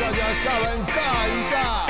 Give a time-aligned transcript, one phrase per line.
[0.00, 1.86] 大家下班尬一下。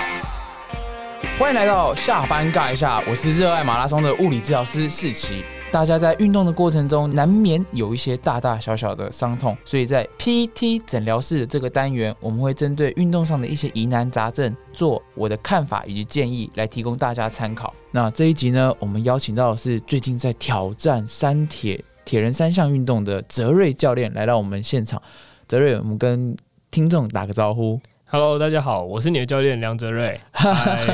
[1.38, 5.45] 欢迎来到下班尬一下，我是热爱马拉松的物理治疗师世奇。
[5.71, 17.73] 大家在运动的过程中，难免有一些大大小小的伤痛，所以在 PT 诊疗室的这个单元，我们会针对运动上的一些疑难杂症，做我的看法以及建议，来提供大家参考。
[17.93, 25.00] 那这一集呢，我们邀请到的是最近在挑战三铁铁人三项运动的泽瑞教练来到我们现场。
[25.46, 26.36] 泽瑞，我们跟
[26.72, 27.80] 听众打个招呼。
[28.14, 30.20] Hello，大家好，我是你的教练梁哲瑞。
[30.32, 30.86] 嗨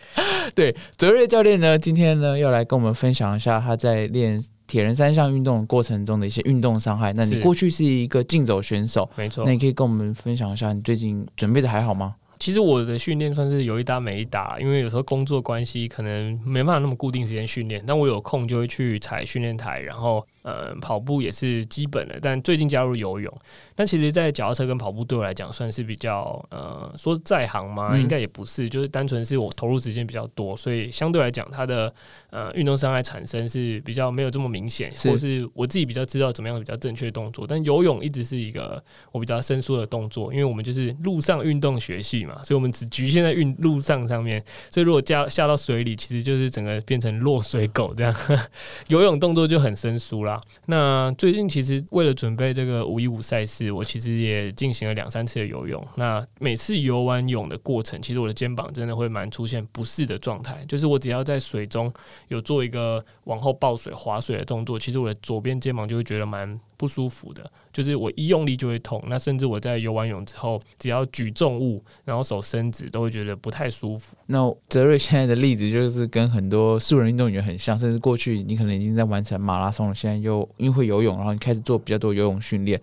[0.56, 7.12] 对，泽瑞教练呢，今天呢要来跟我们分享一下他在练铁人三项运动的过程中的一些运动伤害。
[7.12, 12.14] 那你过去是一个竞走选手，没错那，你可以跟我们分享一下你最近准备的还好吗？
[12.38, 23.32] 其实我的训练算是有一搭没一搭，因为有时候工作关系可能没办法那么固定时间训练，但我有空就会去踩训练台，然后呃跑步也是基本的，但最近加入游泳。
[23.76, 27.90] 那其实，在脚踏车跟跑步对我来讲算是比较呃说在行吗？
[27.92, 31.92] 嗯应该也不是，就是单纯是我投入时间比较多，所以相对来讲，它的
[32.30, 37.46] 呃运动伤害产生是比较没有这么明显，是或是我自己比较知道怎么样比较正确的动作。
[37.46, 44.42] 但游泳一直是一个我比较生疏的动作，因为我们就是陆上运动学系嘛，所以我们只局限在运路上上面。
[44.70, 48.14] 所以如果加下到水里，其实就是整个变成落水狗这样，
[48.88, 50.31] 游泳动作就很生疏啦。
[50.66, 55.84] 那最近其实为了准备这个五一五赛事，我其实也进行了两三次的游泳。
[55.96, 61.92] 那每次游完泳的过程，其实我的肩膀真的会蛮出现不适的状态，就是我只要在水中
[62.28, 69.02] 有做一个往后抱水、划水的动作，其实我的左边肩膀就会觉得蛮不舒服的，就是我一用力就会痛。
[69.06, 74.16] 那甚至我在游完泳之后，只要举重物，然后手伸直，都会觉得不太舒服。
[74.26, 74.38] 那
[74.68, 82.80] 泽瑞现在的例子就是跟很多素人运动员很像，甚至过去你可能已经在完成马拉松了，现在又因为会游泳，然后你开始做比较多游泳训练。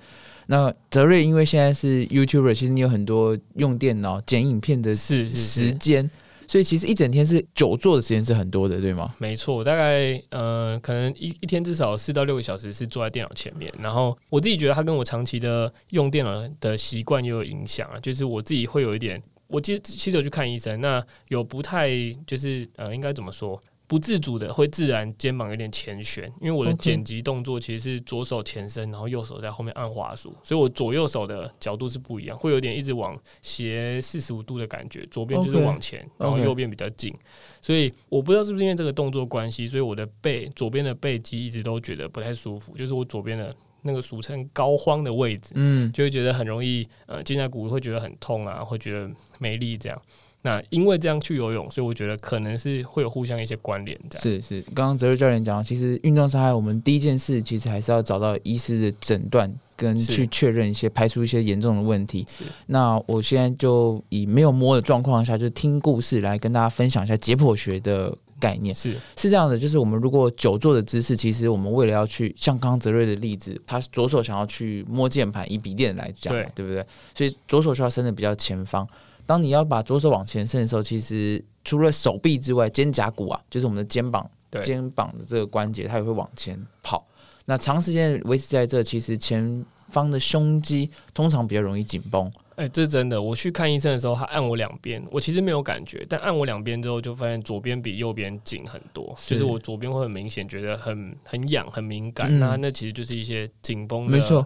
[0.48, 6.10] 那泽瑞因为现在是 YouTuber，其实你有很多用电脑剪影片的是是是，时间，
[6.48, 9.14] 所以其实一整天是久坐的时间是很多的，对吗？
[9.20, 13.72] 没错，大概呃，可能一一天至少四到六个小时是坐在电脑前面。
[13.80, 21.92] 然后我自己觉得它跟我长期的用电脑的习惯也有影响啊，就是我自己会有一点，我其实其实有去看医生，那有不太
[22.26, 23.61] 就是呃，应该怎么说？
[23.89, 37.11] 不自主的会自然肩膀有点前旋，因为我的剪辑动作其实是左手前伸，然后右手在后面按滑鼠，所以我左右手的角度是不一样，会有点一直往斜四十五度的感觉，左边就是往前然后右边比较近。
[37.60, 43.52] 所以我不知道是不是因为这个动作关系，所以我的背左边的背肌一直都觉得不太舒服，就是我左边的
[43.82, 49.99] 那个俗称膏肓的位置，嗯，就会觉得很容易呃肩胛骨会觉得很痛啊，会觉得没力这样。
[50.42, 54.23] 那因为这样去游泳，所以我觉得可能是会有互相一些关联这样。
[54.23, 62.26] 是是，刚刚泽瑞教练讲，其实运动伤害，我们第一件事其实还是要找到医师的诊断，跟去确认一些排除一些严重的问题。
[62.67, 68.73] 那我现在就以没有摸的状况下，就听故事来跟大家分享一下解剖学的概念。
[68.73, 76.86] 是是这样的，就是我们如果久坐的姿势，其实我们为了要去像刚刚泽瑞的例子，他左手想要去摸键盘，以笔电来讲，对对不对？
[77.14, 78.88] 所以左手需要伸的比较前方。
[79.30, 87.06] 当你要把左手往前伸的时候，其实除了手臂之外，肩胛骨啊，就是我们的肩膀，对肩膀的这个关节，它也会往前跑。
[87.45, 92.32] 那长时间维持在这，其实前方的胸肌通常比较容易紧绷。
[92.56, 93.22] 哎、这是真的。
[93.22, 102.28] 我去看医生的时候，他按我两边，我其实没有感觉，但按我两边之后，就发现左边比右边紧很多，是就是我左边会很明显觉得很很痒、很敏感。
[102.30, 104.46] 嗯那那其实就是一些紧绷的，没错，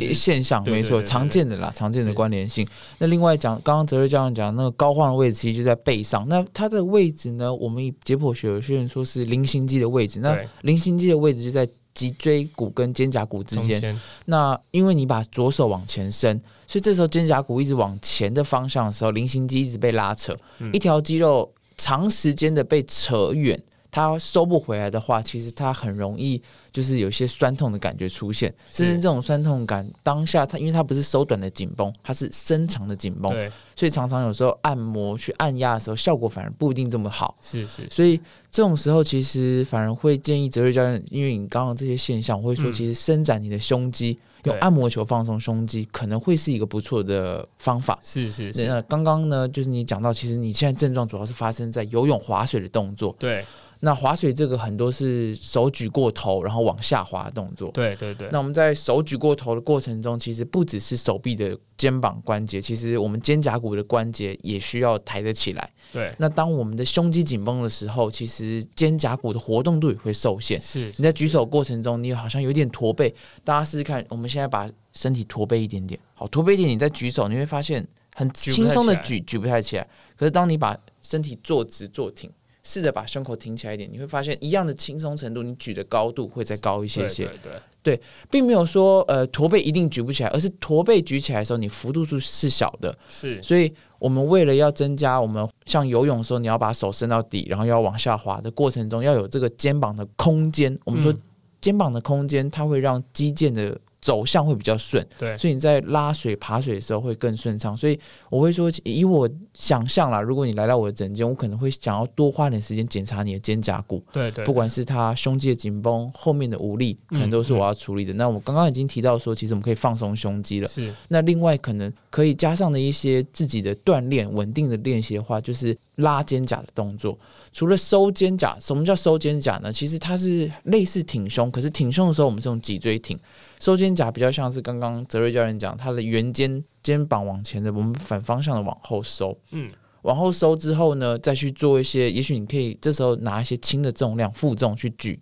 [0.00, 2.66] 就是现象，没错，常见的啦，常见的是关联性。
[2.98, 6.26] 那另外讲，刚刚泽瑞教授讲那个高晃的位置，其实就在背上。
[6.28, 10.20] 那它的位置呢，我们以解剖学有些人说是菱形肌的位置。
[10.20, 13.98] 那菱形肌的位置就在脊椎骨跟肩胛骨之间。
[14.24, 23.60] 那因为你把左手往前伸，所以这时候肩胛骨一直往前的方向的时候，菱形肌一直被拉扯，嗯一条肌肉长时间的被扯远，
[23.92, 26.42] 它收不回来的话，其实它很容易
[26.72, 33.46] 就是有一些酸痛的感觉出现，甚至这种酸痛感当下它因为它不是收短的紧绷，它是伸长的紧绷，对，
[33.76, 37.36] 所以常常有时候按摩去按压的时候，效果反而不一定这么好。
[37.42, 37.86] 是是。
[37.90, 38.18] 所以
[38.50, 42.72] 这种时候，其实反而会建议泽瑞教练，因为你刚刚这些现象，我会说，嗯。
[42.72, 47.98] 其实伸展你的胸肌，用按摩球放松胸肌，可能会是一个不错的方法。
[48.02, 53.14] 是是是，那刚刚呢，就是你讲到，其实你现在症状主要是发生在游泳、划水的动作。
[53.18, 53.44] 对
[53.84, 57.68] 那划水这个很多是手举过头，然后往下滑的动作。
[57.72, 65.68] 对对对，那我们在手举过头的过程中，其实不只是手臂的肩膀关节，其实我们肩胛骨的关节也需要抬得起来。
[65.92, 70.60] 对那当我们的胸肌紧绷的时候，其实肩胛骨的活动度也会受限。
[70.60, 73.12] 是你在举手过程中，你好像有点驼背，
[73.42, 79.88] 大家试试看，我们现在把身体驼背一点点，好，驼背一点，你再举手，你会发现很轻松的举举不太起来。
[80.16, 82.30] 可是当你把身体坐直坐挺，
[82.62, 87.24] 试着把胸口挺起来一点，你会发现一样的轻松程度，你举的高度会再高一些对些。
[87.42, 88.00] 对对，
[88.30, 92.96] 并没有说呃驼背一定举不起来，而是驼背举起来的时候，你幅度数是小的。
[93.08, 100.78] 是所以我们为了要增加我们像游泳的时候，你要把手伸到底，然后要往下滑的过程中，要有这个肩膀的空间。
[100.84, 101.20] 我们说嗯
[101.60, 107.74] 肩膀的空间，它会让肌腱的走向会比较顺，对所以你在拉水、爬水的时候会更顺畅。
[107.74, 114.04] 所以我会说，以我想象啦，如果你来到我的诊间，我可能会想要多花点时间检查你的肩胛骨。
[114.12, 118.12] 对对，不管是他胸肌的紧绷、后面的无力，可能嗯都是我要处理的。
[118.14, 120.66] 那我刚刚已经提到说，其实我们可以放松胸肌了。
[120.66, 127.18] 是那另外可能可以加上的一些自己的锻炼、稳定的练习的话，就是拉肩胛的动作。
[127.52, 129.72] 除了收肩胛，什么叫收肩胛呢？
[129.72, 133.18] 其实它是类似挺胸，可是挺胸的时候我们是用脊椎挺，
[133.60, 139.38] 收肩胛比较像是刚刚泽瑞教练讲，他的圆肩肩膀往前的，我们反方向的往后收。
[139.50, 139.68] 嗯
[140.02, 145.20] 往后收之后呢，再去做一些，也许你可以这时候拿一些轻的重量负重去举。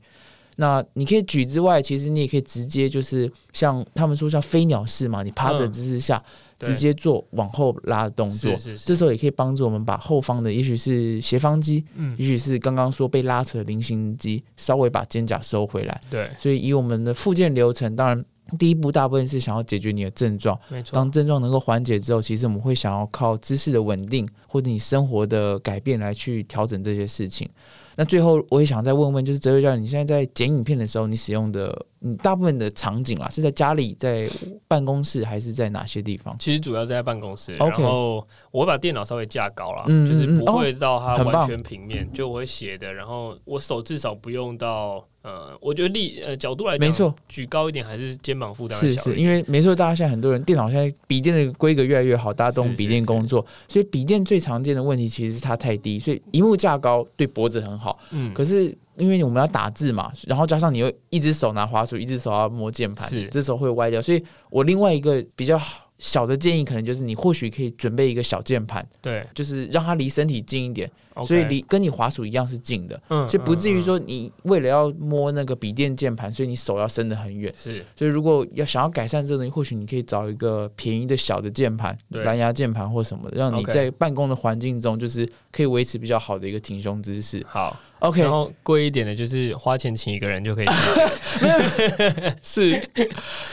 [0.56, 6.24] 那你可以举之外，其实你也可以直接就是像他们说叫飞鸟式嘛，你趴着嗯姿势下、对
[6.60, 8.52] 直接做往后拉的动作。
[8.52, 16.00] 是是是这时候也可以帮助我们把后方的，也许是斜方肌，嗯也许是刚刚说被拉扯的菱形肌，稍微把肩胛收回来。
[16.10, 18.24] 对，所以以我们的复健流程，当然
[18.58, 20.58] 第一步大部分是想要解决你的症状。
[20.68, 27.48] 没错，当症状能够缓解之后，其实我们会想要靠姿势的稳定或者你生活的改变来去调整这些事情。
[28.00, 34.26] 那最后我也想再问问，就是哲瑞教练，你现在在剪影片的时候，你使用的你大部分的场景啦，是在家里、在
[34.66, 36.34] 办公室，还是在哪些地方？
[36.38, 49.12] 其实主要在办公室然后我会把电脑稍微架高了，嗯就是不会到它完全平面，就我会斜的，然后我手至少不用到呃，我觉得立呃角度来讲，没错，举高一点还是肩膀负担会是是，小。
[49.12, 64.00] 因为没错，大家现在很多人电脑现在笔电的规格越来越好，大家都用笔电是工作，所以笔电最常见的问题其实是它太低，所以荧幕架高对脖子很好，嗯，可是因为我们要打字嘛，然后加上你又一只手拿滑鼠，一只手要摸键盘是，这时候会歪掉。
[64.00, 65.60] 所以我另外一个比较
[66.00, 70.90] 小的建议，可能就是你或许可以准备一个小键盘，对就是让它离身体近一点
[71.24, 77.52] 所以离跟你滑鼠一样是近的，嗯所以不至于嗯说你为了要摸那个笔电键盘，所以你手要伸得很远。
[77.56, 87.44] 是所以如果要想要改善这个东西，或许你可以找一个便宜的小的键盘，对蓝牙键盘或什么的，让你在办公的环境中，就是可以维持比较好的一个挺胸姿势。
[87.46, 87.78] 好。
[88.00, 90.66] OK，然后贵一点的就是花钱请一个人就可以。
[92.42, 92.78] 是，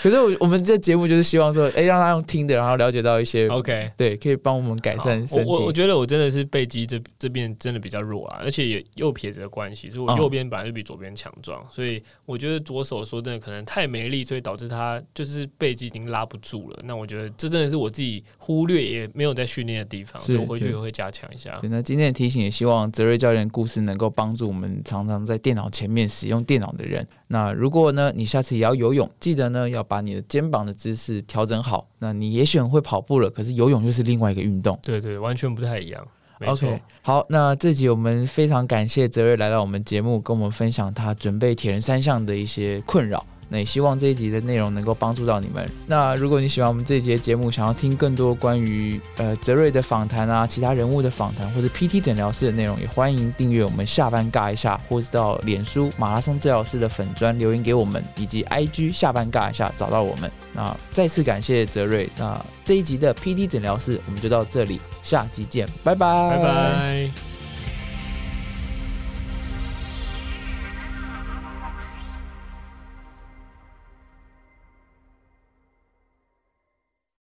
[0.01, 5.71] 可是我我们这节目就是希望说，哎、让他用听的，然后了解到一些 OK，对，可以帮我们改善身体我我。
[5.71, 16.79] 觉得我真的是背肌这这边真的比较弱啊，而且也右撇子的关系，所以我嗯右边本来就比左边强壮，所以我觉得左手说真的可能太没力，所以导致他就是背肌已经拉不住了。
[16.83, 21.57] 那我觉得这真的是我自己忽略也没有在训练的地方，所以我回去也会加强一下。
[21.61, 27.06] 对，那今天的提醒也希望泽瑞教练的故事能够帮助我们常常在电脑前面使用电脑的人。
[27.28, 31.89] 那如果呢，你下次也要游泳，记得呢要把你的肩膀的姿势调整好。
[31.98, 34.78] 那你也许很会跑步了，可是游泳又是另外一个运动。
[34.84, 36.07] 对对，完全不太一样。
[36.45, 43.25] OK，好，那这集我们非常感谢泽瑞来到我们节目，跟我们分享他准备铁人三项的一些困扰。
[43.49, 45.69] 那也希望这一集的内容能够帮助到你们。
[45.85, 60.31] 那如果你喜欢我们这一集的节目，想要听更多关于呃泽瑞的访谈啊，其他人物的访谈，或者 PT 诊疗室的内容，也欢迎订阅我们下班尬一下，或是到脸书马拉松治疗师的粉砖留言给我们，以及 IG 下班尬一下找到我们。
[60.53, 62.10] 那再次感谢泽瑞。
[62.17, 67.26] 那这一集的 PT 诊疗室我们就到这里，下集见，拜拜，拜拜。